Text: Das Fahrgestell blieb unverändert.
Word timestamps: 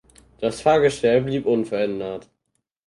Das 0.39 0.61
Fahrgestell 0.61 1.21
blieb 1.21 1.45
unverändert. 1.45 2.27